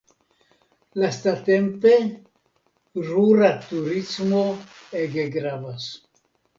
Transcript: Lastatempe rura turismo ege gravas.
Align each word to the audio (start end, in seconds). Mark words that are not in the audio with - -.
Lastatempe 1.03 1.93
rura 3.11 3.53
turismo 3.69 4.45
ege 5.07 5.31
gravas. 5.41 5.91